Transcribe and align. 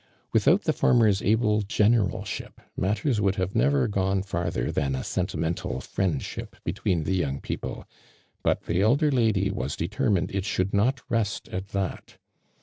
Without 0.33 0.63
the 0.63 0.73
former's 0.73 1.21
able 1.21 1.61
generalship, 1.61 2.59
matters 2.75 3.21
would 3.21 3.35
have 3.35 3.53
nevei' 3.53 3.87
gone 3.87 4.23
farther 4.23 4.71
than 4.71 4.93
11 4.95 5.03
sentimental 5.03 5.79
friendship 5.79 6.55
between 6.63 7.03
the 7.03 7.13
young 7.15 7.39
})eople, 7.39 7.83
but 8.41 8.63
the 8.63 8.81
elder 8.81 9.11
lady 9.11 9.51
was 9.51 9.75
determined 9.75 10.31
it 10.33 10.43
should 10.43 10.73
not 10.73 11.01
rest 11.07 11.47
at 11.49 11.67
that. 11.67 12.17